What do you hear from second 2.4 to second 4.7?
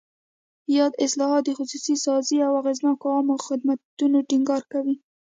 او اغېزناکو عامه خدمتونو ټینګار